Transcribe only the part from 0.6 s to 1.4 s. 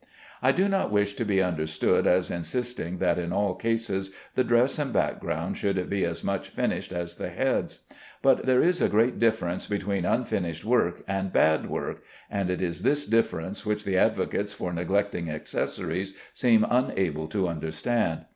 not wish to